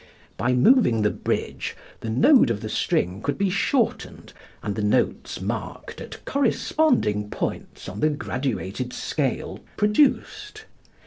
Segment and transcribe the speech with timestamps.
[0.35, 5.39] By moving the bridge the node of the string could be shortened and the notes
[5.39, 10.65] marked at corresponding points on the graduated scale produced.